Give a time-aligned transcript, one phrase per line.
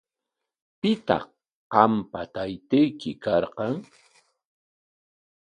[0.81, 1.25] ¿Pitaq
[1.71, 3.75] qampa taytayki karqan?